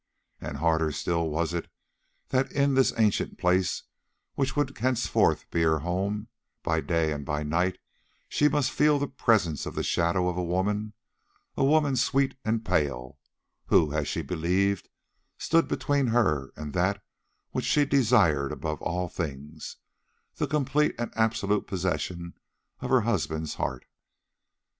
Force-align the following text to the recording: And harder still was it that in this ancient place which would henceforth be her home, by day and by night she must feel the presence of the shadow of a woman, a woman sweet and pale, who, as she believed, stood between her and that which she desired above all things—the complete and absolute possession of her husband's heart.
And 0.39 0.57
harder 0.57 0.91
still 0.91 1.29
was 1.29 1.53
it 1.53 1.69
that 2.29 2.51
in 2.51 2.73
this 2.73 2.91
ancient 2.97 3.37
place 3.37 3.83
which 4.33 4.55
would 4.55 4.75
henceforth 4.79 5.47
be 5.51 5.61
her 5.61 5.77
home, 5.81 6.27
by 6.63 6.81
day 6.81 7.11
and 7.13 7.23
by 7.23 7.43
night 7.43 7.77
she 8.27 8.49
must 8.49 8.71
feel 8.71 8.97
the 8.97 9.07
presence 9.07 9.67
of 9.67 9.75
the 9.75 9.83
shadow 9.83 10.27
of 10.27 10.37
a 10.37 10.43
woman, 10.43 10.93
a 11.55 11.63
woman 11.63 11.95
sweet 11.95 12.35
and 12.43 12.65
pale, 12.65 13.19
who, 13.67 13.93
as 13.93 14.07
she 14.07 14.23
believed, 14.23 14.89
stood 15.37 15.67
between 15.67 16.07
her 16.07 16.49
and 16.55 16.73
that 16.73 17.03
which 17.51 17.65
she 17.65 17.85
desired 17.85 18.51
above 18.51 18.81
all 18.81 19.07
things—the 19.07 20.47
complete 20.47 20.95
and 20.97 21.13
absolute 21.15 21.67
possession 21.67 22.33
of 22.79 22.89
her 22.89 23.01
husband's 23.01 23.53
heart. 23.53 23.85